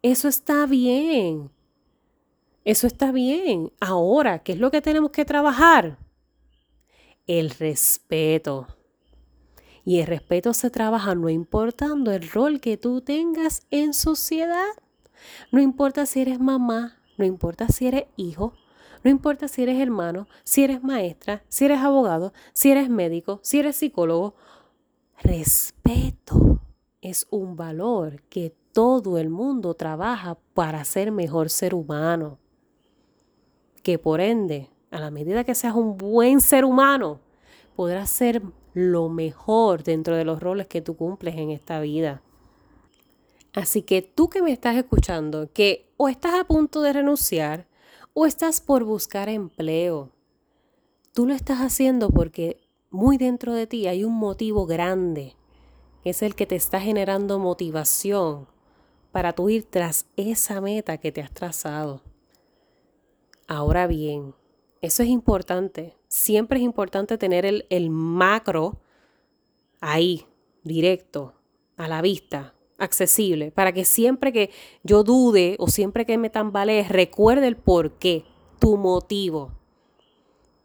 Eso 0.02 0.28
está 0.28 0.66
bien. 0.66 1.50
Eso 2.64 2.86
está 2.86 3.12
bien. 3.12 3.72
Ahora, 3.80 4.40
¿qué 4.40 4.52
es 4.52 4.60
lo 4.60 4.70
que 4.70 4.82
tenemos 4.82 5.12
que 5.12 5.26
trabajar? 5.26 5.98
El 7.28 7.52
respeto. 7.52 8.68
Y 9.86 10.00
el 10.00 10.08
respeto 10.08 10.54
se 10.54 10.70
trabaja 10.70 11.16
no 11.16 11.30
importando 11.30 12.12
el 12.12 12.30
rol 12.30 12.60
que 12.60 12.78
tú 12.78 13.02
tengas 13.02 13.62
en 13.72 13.94
sociedad. 13.94 14.66
No 15.52 15.62
importa 15.62 16.06
si 16.06 16.22
eres 16.22 16.40
mamá, 16.40 16.98
no 17.18 17.26
importa 17.26 17.68
si 17.68 17.88
eres 17.88 18.06
hijo, 18.18 18.54
no 19.04 19.12
importa 19.12 19.48
si 19.48 19.64
eres 19.64 19.80
hermano, 19.80 20.28
si 20.44 20.64
eres 20.64 20.84
maestra, 20.84 21.44
si 21.48 21.66
eres 21.66 21.80
abogado, 21.80 22.34
si 22.54 22.72
eres 22.72 22.90
médico, 22.90 23.40
si 23.44 23.60
eres 23.60 23.78
psicólogo. 23.78 24.36
Respeto 25.22 26.60
es 27.02 27.28
un 27.30 27.56
valor 27.56 28.22
que 28.24 28.54
todo 28.74 29.18
el 29.18 29.30
mundo 29.30 29.74
trabaja 29.74 30.38
para 30.54 30.84
ser 30.84 31.12
mejor 31.12 31.50
ser 31.50 31.74
humano. 31.74 32.38
Que 33.84 33.98
por 33.98 34.20
ende 34.20 34.70
a 34.92 35.00
la 35.00 35.12
medida 35.12 35.44
que 35.44 35.56
seas 35.56 35.76
un 35.76 35.98
buen 35.98 36.42
ser 36.42 36.66
humano, 36.66 37.20
podrás 37.76 38.10
ser 38.10 38.42
lo 38.74 39.10
mejor 39.10 39.84
dentro 39.84 40.16
de 40.16 40.26
los 40.26 40.40
roles 40.40 40.68
que 40.68 40.82
tú 40.82 40.96
cumples 40.96 41.36
en 41.36 41.50
esta 41.50 41.80
vida. 41.80 42.22
Así 43.54 43.82
que 43.82 44.02
tú 44.02 44.30
que 44.30 44.42
me 44.42 44.52
estás 44.52 44.76
escuchando, 44.76 45.52
que 45.52 45.92
o 45.98 46.10
estás 46.10 46.36
a 46.36 46.44
punto 46.44 46.82
de 46.82 46.94
renunciar 46.94 47.68
o 48.14 48.26
estás 48.26 48.62
por 48.62 48.84
buscar 48.84 49.30
empleo, 49.30 50.12
tú 51.14 51.26
lo 51.26 51.34
estás 51.34 51.60
haciendo 51.60 52.10
porque 52.10 52.62
muy 52.92 53.18
dentro 53.18 53.54
de 53.54 53.66
ti 53.68 53.88
hay 53.88 54.04
un 54.04 54.14
motivo 54.14 54.66
grande, 54.66 55.36
que 56.04 56.12
es 56.12 56.22
el 56.22 56.36
que 56.36 56.46
te 56.46 56.56
está 56.56 56.80
generando 56.80 57.40
motivación 57.40 58.48
para 59.12 59.34
tú 59.34 59.50
ir 59.50 59.64
tras 59.64 60.06
esa 60.16 60.62
meta 60.62 61.00
que 61.00 61.12
te 61.12 61.22
has 61.22 61.32
trazado. 61.32 62.04
Ahora 63.48 63.88
bien, 63.88 64.36
eso 64.82 65.04
es 65.04 65.10
importante. 65.10 65.96
Siempre 66.08 66.60
es 66.60 66.64
importante 66.64 67.18
tener 67.18 67.46
el, 67.46 67.66
el 67.70 67.90
macro 67.90 68.82
ahí, 69.82 70.26
directo, 70.64 71.34
a 71.78 71.88
la 71.88 72.02
vista, 72.02 72.54
accesible, 72.78 73.52
para 73.52 73.72
que 73.72 73.86
siempre 73.86 74.32
que 74.32 74.52
yo 74.84 75.04
dude 75.04 75.56
o 75.60 75.68
siempre 75.68 76.06
que 76.06 76.18
me 76.18 76.30
tambalee, 76.30 76.88
recuerde 76.88 77.48
el 77.48 77.58
por 77.58 77.98
qué, 77.98 78.26
tu 78.60 78.78
motivo. 78.78 79.54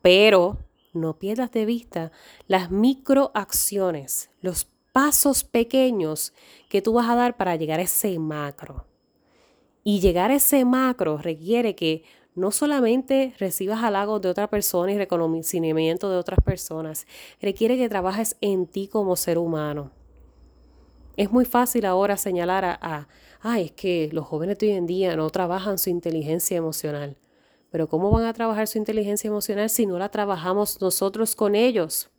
Pero 0.03 0.59
no 0.93 1.19
pierdas 1.19 1.51
de 1.53 1.65
vista 1.65 2.13
las 2.47 2.71
microacciones, 2.71 4.31
los 4.41 4.67
pasos 4.93 5.43
pequeños 5.45 6.35
que 6.69 6.83
tú 6.83 6.95
vas 6.95 7.09
a 7.09 7.17
dar 7.17 7.37
para 7.37 7.57
llegar 7.57 7.81
a 7.81 7.85
ese 7.85 8.19
macro. 8.19 8.87
Y 9.85 10.01
llegar 10.01 10.31
a 10.31 10.37
ese 10.37 10.65
macro 10.65 11.19
requiere 11.19 11.75
que 11.75 12.05
no 12.35 12.51
solamente 12.51 13.35
recibas 13.39 13.83
halagos 13.83 14.23
de 14.23 14.29
otra 14.29 14.49
persona 14.49 14.93
y 14.93 14.99
reconocimiento 14.99 16.11
de 16.11 16.17
otras 16.17 16.39
personas, 16.45 17.07
requiere 17.41 17.77
que 17.77 17.89
trabajes 17.89 18.37
en 18.41 18.67
ti 18.67 18.89
como 18.89 19.17
ser 19.17 19.39
humano. 19.39 19.91
Es 21.17 21.31
muy 21.31 21.45
fácil 21.45 21.85
ahora 21.85 22.17
señalar 22.17 22.65
a, 22.65 23.09
ay, 23.41 23.67
es 23.67 23.73
que 23.73 24.09
los 24.13 24.27
jóvenes 24.27 24.57
hoy 24.63 24.71
en 24.71 24.87
día 24.87 25.15
no 25.15 25.29
trabajan 25.29 25.77
su 25.77 25.91
inteligencia 25.91 26.57
emocional. 26.57 27.19
Pero 27.71 27.89
¿cómo 27.89 28.11
van 28.11 28.25
a 28.25 28.33
trabajar 28.33 28.67
su 28.67 28.79
inteligencia 28.79 29.29
emocional 29.29 29.69
si 29.69 29.87
no 29.87 29.99
la 29.99 30.11
trabajamos 30.11 30.81
nosotros 30.81 31.35
con 31.35 31.55
ellos? 31.55 32.11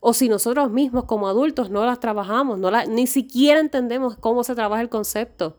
O 0.00 0.12
si 0.12 0.28
nosotros 0.28 0.70
mismos 0.70 1.04
como 1.04 1.28
adultos 1.28 1.70
no 1.70 1.84
las 1.86 2.00
trabajamos, 2.00 2.58
no 2.58 2.70
ni 2.86 3.06
siquiera 3.06 3.60
entendemos 3.60 4.16
cómo 4.16 4.44
se 4.44 4.54
trabaja 4.54 4.82
el 4.82 4.90
concepto. 4.90 5.56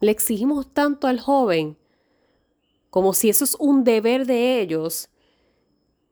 Le 0.00 0.10
exigimos 0.10 0.72
tanto 0.72 1.06
al 1.06 1.20
joven 1.20 1.76
como 2.90 3.12
si 3.12 3.28
eso 3.28 3.44
es 3.44 3.54
un 3.58 3.84
deber 3.84 4.26
de 4.26 4.60
ellos. 4.60 5.08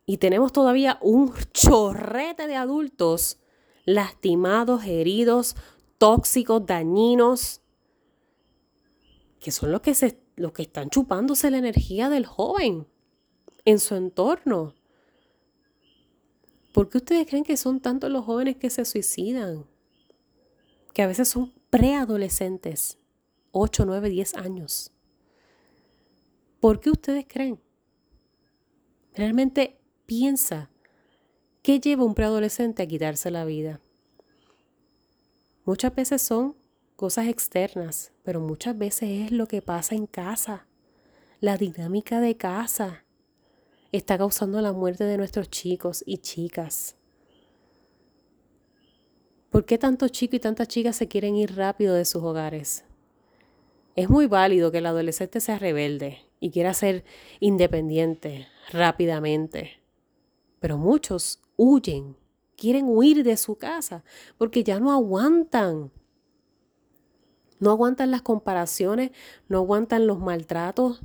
Y 0.04 0.18
tenemos 0.18 0.52
todavía 0.52 0.98
un 1.00 1.32
chorrete 1.52 2.46
de 2.46 2.56
adultos 2.56 3.38
lastimados, 3.86 4.84
heridos, 4.84 5.56
tóxicos, 5.98 6.66
dañinos, 6.66 7.62
que 9.40 9.50
son 9.52 9.72
los 9.72 9.80
que, 9.80 9.94
se, 9.94 10.20
los 10.36 10.52
que 10.52 10.62
están 10.62 10.90
chupándose 10.90 11.50
la 11.50 11.58
energía 11.58 12.10
del 12.10 12.26
joven 12.26 12.86
en 13.64 13.78
su 13.78 13.94
entorno. 13.94 14.74
¿Por 16.72 16.90
qué 16.90 16.98
ustedes 16.98 17.26
creen 17.26 17.44
que 17.44 17.56
son 17.56 17.80
tantos 17.80 18.10
los 18.10 18.24
jóvenes 18.24 18.56
que 18.56 18.68
se 18.68 18.84
suicidan? 18.84 19.64
Que 20.92 21.02
a 21.02 21.06
veces 21.06 21.28
son 21.28 21.54
preadolescentes, 21.70 22.98
8, 23.58 23.86
9, 23.86 24.10
10 24.10 24.34
años. 24.34 24.92
¿Por 26.60 26.78
qué 26.78 26.90
ustedes 26.90 27.24
creen? 27.26 27.58
Realmente 29.14 29.78
piensa, 30.04 30.70
¿qué 31.62 31.80
lleva 31.80 32.04
un 32.04 32.14
preadolescente 32.14 32.82
a 32.82 32.86
quitarse 32.86 33.30
la 33.30 33.46
vida? 33.46 33.80
Muchas 35.64 35.94
veces 35.94 36.20
son 36.20 36.54
cosas 36.96 37.28
externas, 37.28 38.12
pero 38.24 38.40
muchas 38.40 38.76
veces 38.76 39.24
es 39.24 39.32
lo 39.32 39.48
que 39.48 39.62
pasa 39.62 39.94
en 39.94 40.06
casa, 40.06 40.66
la 41.40 41.56
dinámica 41.56 42.20
de 42.20 42.36
casa. 42.36 43.06
Está 43.90 44.18
causando 44.18 44.60
la 44.60 44.74
muerte 44.74 45.04
de 45.04 45.16
nuestros 45.16 45.48
chicos 45.48 46.04
y 46.04 46.18
chicas. 46.18 46.96
¿Por 49.48 49.64
qué 49.64 49.78
tantos 49.78 50.12
chicos 50.12 50.34
y 50.34 50.40
tantas 50.40 50.68
chicas 50.68 50.96
se 50.96 51.08
quieren 51.08 51.36
ir 51.36 51.56
rápido 51.56 51.94
de 51.94 52.04
sus 52.04 52.22
hogares? 52.22 52.85
Es 53.96 54.08
muy 54.08 54.26
válido 54.26 54.70
que 54.70 54.78
el 54.78 54.86
adolescente 54.86 55.40
sea 55.40 55.58
rebelde 55.58 56.18
y 56.38 56.50
quiera 56.50 56.74
ser 56.74 57.04
independiente 57.40 58.46
rápidamente, 58.70 59.80
pero 60.60 60.78
muchos 60.78 61.40
huyen 61.56 62.16
quieren 62.56 62.86
huir 62.88 63.22
de 63.22 63.36
su 63.36 63.56
casa 63.56 64.02
porque 64.38 64.64
ya 64.64 64.80
no 64.80 64.90
aguantan. 64.90 65.92
No 67.58 67.70
aguantan 67.70 68.10
las 68.10 68.22
comparaciones, 68.22 69.12
no 69.48 69.58
aguantan 69.58 70.06
los 70.06 70.18
maltratos 70.18 71.00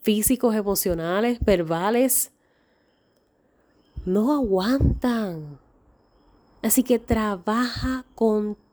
físicos, 0.00 0.54
emocionales, 0.56 1.38
verbales. 1.40 2.32
No 4.04 4.32
aguantan. 4.32 5.60
Así 6.60 6.82
que 6.82 6.98
trabaja 6.98 8.04
contigo 8.14 8.66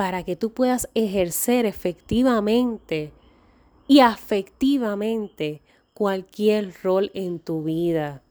para 0.00 0.22
que 0.22 0.34
tú 0.34 0.54
puedas 0.54 0.88
ejercer 0.94 1.66
efectivamente 1.66 3.12
y 3.86 4.00
afectivamente 4.00 5.60
cualquier 5.92 6.72
rol 6.82 7.10
en 7.12 7.38
tu 7.38 7.64
vida. 7.64 8.22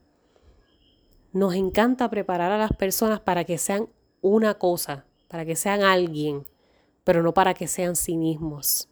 Nos 1.32 1.54
encanta 1.54 2.10
preparar 2.10 2.50
a 2.50 2.58
las 2.58 2.72
personas 2.72 3.20
para 3.20 3.44
que 3.44 3.56
sean 3.56 3.88
una 4.20 4.54
cosa, 4.54 5.06
para 5.28 5.44
que 5.44 5.54
sean 5.54 5.84
alguien, 5.84 6.44
pero 7.04 7.22
no 7.22 7.34
para 7.34 7.54
que 7.54 7.68
sean 7.68 7.94
sí 7.94 8.16
mismos. 8.16 8.88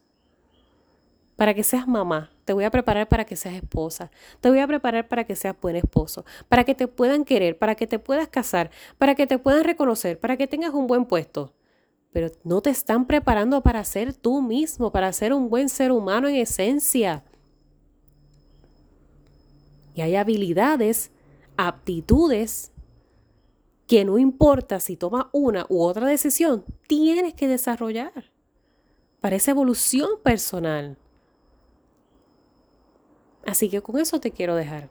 Para 1.34 1.54
que 1.54 1.64
seas 1.64 1.88
mamá, 1.88 2.30
te 2.44 2.52
voy 2.52 2.62
a 2.62 2.70
preparar 2.70 3.08
para 3.08 3.24
que 3.24 3.34
seas 3.34 3.56
esposa, 3.56 4.12
te 4.40 4.50
voy 4.50 4.60
a 4.60 4.68
preparar 4.68 5.08
para 5.08 5.24
que 5.24 5.34
seas 5.34 5.60
buen 5.60 5.74
esposo, 5.74 6.24
para 6.48 6.62
que 6.62 6.76
te 6.76 6.86
puedan 6.86 7.24
querer, 7.24 7.58
para 7.58 7.74
que 7.74 7.88
te 7.88 7.98
puedas 7.98 8.28
casar, 8.28 8.70
para 8.98 9.16
que 9.16 9.26
te 9.26 9.40
puedan 9.40 9.64
reconocer, 9.64 10.20
para 10.20 10.36
que 10.36 10.46
tengas 10.46 10.74
un 10.74 10.86
buen 10.86 11.06
puesto. 11.06 11.57
Pero 12.12 12.30
no 12.44 12.60
te 12.62 12.70
están 12.70 13.06
preparando 13.06 13.62
para 13.62 13.84
ser 13.84 14.14
tú 14.14 14.40
mismo, 14.40 14.90
para 14.90 15.12
ser 15.12 15.32
un 15.32 15.50
buen 15.50 15.68
ser 15.68 15.92
humano 15.92 16.28
en 16.28 16.36
esencia. 16.36 17.24
Y 19.94 20.00
hay 20.00 20.16
habilidades 20.16 21.10
aptitudes 21.56 22.72
que 23.86 24.04
no 24.04 24.18
importa 24.18 24.80
si 24.80 24.96
tomas 24.96 25.26
una 25.32 25.66
u 25.68 25.82
otra 25.82 26.06
decisión, 26.06 26.64
tienes 26.86 27.34
que 27.34 27.48
desarrollar 27.48 28.30
para 29.20 29.36
esa 29.36 29.50
evolución 29.50 30.10
personal. 30.22 30.96
Así 33.44 33.68
que 33.70 33.80
con 33.80 33.98
eso 33.98 34.20
te 34.20 34.30
quiero 34.30 34.54
dejar. 34.54 34.90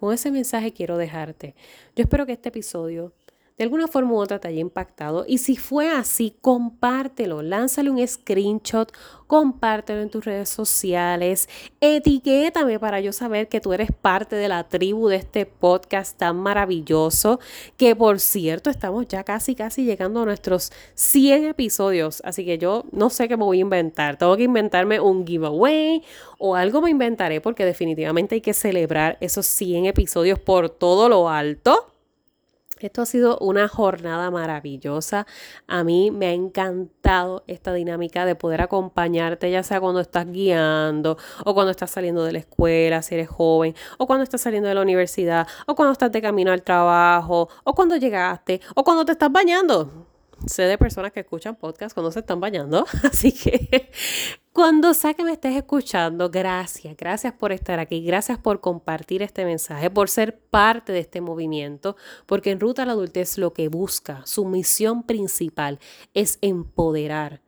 Con 0.00 0.12
ese 0.12 0.30
mensaje 0.30 0.72
quiero 0.72 0.98
dejarte. 0.98 1.54
Yo 1.94 2.02
espero 2.02 2.26
que 2.26 2.32
este 2.32 2.48
episodio 2.48 3.12
de 3.58 3.64
alguna 3.64 3.88
forma 3.88 4.12
u 4.12 4.18
otra 4.18 4.38
te 4.38 4.48
haya 4.48 4.60
impactado. 4.60 5.24
Y 5.26 5.38
si 5.38 5.56
fue 5.56 5.90
así, 5.90 6.36
compártelo, 6.40 7.42
lánzale 7.42 7.90
un 7.90 8.06
screenshot, 8.06 8.92
compártelo 9.26 10.02
en 10.02 10.10
tus 10.10 10.24
redes 10.24 10.48
sociales, 10.48 11.48
etiquétame 11.80 12.78
para 12.78 13.00
yo 13.00 13.12
saber 13.12 13.48
que 13.48 13.60
tú 13.60 13.72
eres 13.72 13.90
parte 13.90 14.36
de 14.36 14.48
la 14.48 14.68
tribu 14.68 15.08
de 15.08 15.16
este 15.16 15.46
podcast 15.46 16.16
tan 16.16 16.36
maravilloso, 16.36 17.40
que 17.76 17.96
por 17.96 18.20
cierto 18.20 18.70
estamos 18.70 19.08
ya 19.08 19.24
casi, 19.24 19.54
casi 19.54 19.84
llegando 19.84 20.22
a 20.22 20.26
nuestros 20.26 20.70
100 20.94 21.46
episodios, 21.46 22.22
así 22.24 22.44
que 22.44 22.58
yo 22.58 22.84
no 22.92 23.10
sé 23.10 23.26
qué 23.26 23.36
me 23.36 23.44
voy 23.44 23.58
a 23.58 23.62
inventar, 23.62 24.16
tengo 24.16 24.36
que 24.36 24.44
inventarme 24.44 25.00
un 25.00 25.26
giveaway 25.26 26.04
o 26.38 26.54
algo 26.54 26.80
me 26.82 26.90
inventaré 26.90 27.40
porque 27.40 27.64
definitivamente 27.64 28.36
hay 28.36 28.40
que 28.40 28.54
celebrar 28.54 29.16
esos 29.20 29.46
100 29.46 29.86
episodios 29.86 30.38
por 30.38 30.68
todo 30.70 31.08
lo 31.08 31.28
alto. 31.28 31.95
Esto 32.80 33.02
ha 33.02 33.06
sido 33.06 33.38
una 33.38 33.68
jornada 33.68 34.30
maravillosa. 34.30 35.26
A 35.66 35.84
mí 35.84 36.10
me 36.10 36.26
ha 36.26 36.32
encantado 36.32 37.42
esta 37.46 37.72
dinámica 37.72 38.26
de 38.26 38.34
poder 38.34 38.60
acompañarte, 38.60 39.50
ya 39.50 39.62
sea 39.62 39.80
cuando 39.80 40.00
estás 40.00 40.30
guiando 40.30 41.16
o 41.44 41.54
cuando 41.54 41.70
estás 41.70 41.90
saliendo 41.90 42.24
de 42.24 42.32
la 42.32 42.38
escuela, 42.38 43.02
si 43.02 43.14
eres 43.14 43.28
joven, 43.28 43.74
o 43.98 44.06
cuando 44.06 44.24
estás 44.24 44.42
saliendo 44.42 44.68
de 44.68 44.74
la 44.74 44.82
universidad, 44.82 45.46
o 45.66 45.74
cuando 45.74 45.92
estás 45.92 46.12
de 46.12 46.20
camino 46.20 46.52
al 46.52 46.62
trabajo, 46.62 47.48
o 47.64 47.74
cuando 47.74 47.96
llegaste, 47.96 48.60
o 48.74 48.84
cuando 48.84 49.04
te 49.04 49.12
estás 49.12 49.32
bañando 49.32 50.06
sé 50.44 50.62
de 50.64 50.76
personas 50.76 51.12
que 51.12 51.20
escuchan 51.20 51.56
podcast 51.56 51.94
cuando 51.94 52.12
se 52.12 52.20
están 52.20 52.40
bañando, 52.40 52.84
así 53.04 53.32
que 53.32 53.90
cuando 54.56 54.94
sea 54.94 55.12
que 55.12 55.22
me 55.22 55.32
estés 55.32 55.54
escuchando, 55.54 56.30
gracias, 56.30 56.96
gracias 56.96 57.34
por 57.34 57.52
estar 57.52 57.78
aquí, 57.78 58.02
gracias 58.02 58.38
por 58.38 58.62
compartir 58.62 59.20
este 59.20 59.44
mensaje, 59.44 59.90
por 59.90 60.08
ser 60.08 60.38
parte 60.38 60.92
de 60.92 61.00
este 61.00 61.20
movimiento, 61.20 61.94
porque 62.24 62.52
en 62.52 62.60
Ruta 62.60 62.84
a 62.84 62.86
la 62.86 62.92
Adultez 62.92 63.36
lo 63.36 63.52
que 63.52 63.68
busca, 63.68 64.22
su 64.24 64.46
misión 64.46 65.02
principal 65.02 65.78
es 66.14 66.38
empoderar 66.40 67.42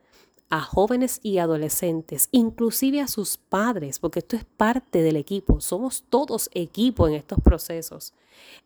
a 0.50 0.60
jóvenes 0.60 1.18
y 1.22 1.38
adolescentes, 1.38 2.28
inclusive 2.30 3.00
a 3.00 3.08
sus 3.08 3.38
padres, 3.38 4.00
porque 4.00 4.18
esto 4.18 4.36
es 4.36 4.44
parte 4.44 5.00
del 5.00 5.16
equipo, 5.16 5.62
somos 5.62 6.04
todos 6.10 6.50
equipo 6.52 7.08
en 7.08 7.14
estos 7.14 7.40
procesos. 7.40 8.12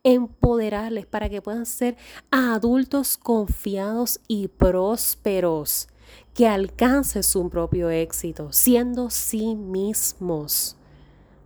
Empoderarles 0.03 1.07
para 1.07 1.29
que 1.29 1.41
puedan 1.43 1.65
ser 1.65 1.97
adultos 2.33 3.19
confiados 3.19 4.19
y 4.27 4.49
prósperos, 4.49 5.87
que 6.35 6.49
alcancen 6.49 7.23
su 7.23 7.49
propio 7.49 7.91
éxito, 7.91 8.53
siendo 8.53 9.11
sí 9.11 9.55
mismos, 9.55 10.77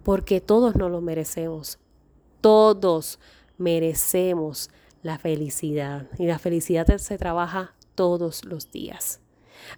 porque 0.02 0.40
todos 0.40 0.76
nos 0.76 0.90
lo 0.90 1.00
merecemos, 1.00 1.78
todos 2.40 3.18
merecemos 3.58 4.70
la 5.02 5.18
felicidad 5.18 6.06
y 6.18 6.26
la 6.26 6.38
felicidad 6.38 6.86
se 6.98 7.18
trabaja 7.18 7.74
todos 7.94 8.44
los 8.44 8.70
días. 8.70 9.20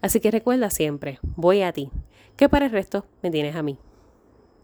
Así 0.02 0.20
que 0.20 0.30
recuerda 0.30 0.70
siempre, 0.70 1.18
voy 1.36 1.62
a 1.62 1.72
ti, 1.72 1.90
que 2.36 2.48
para 2.48 2.66
el 2.66 2.72
resto 2.72 3.06
me 3.22 3.30
tienes 3.30 3.56
a 3.56 3.62
mí. 3.62 3.78